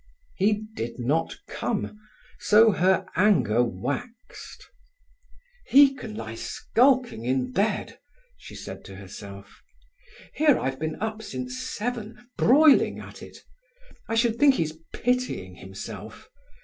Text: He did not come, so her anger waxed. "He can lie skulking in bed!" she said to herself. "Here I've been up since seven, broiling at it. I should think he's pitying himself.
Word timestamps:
He 0.35 0.63
did 0.73 0.97
not 0.97 1.35
come, 1.47 1.99
so 2.39 2.71
her 2.71 3.05
anger 3.15 3.61
waxed. 3.63 4.65
"He 5.67 5.93
can 5.93 6.15
lie 6.15 6.33
skulking 6.33 7.23
in 7.23 7.51
bed!" 7.51 7.99
she 8.35 8.55
said 8.55 8.83
to 8.85 8.95
herself. 8.95 9.61
"Here 10.33 10.57
I've 10.57 10.79
been 10.79 10.95
up 10.99 11.21
since 11.21 11.61
seven, 11.61 12.17
broiling 12.35 12.99
at 12.99 13.21
it. 13.21 13.37
I 14.09 14.15
should 14.15 14.39
think 14.39 14.55
he's 14.55 14.75
pitying 14.91 15.57
himself. 15.57 16.31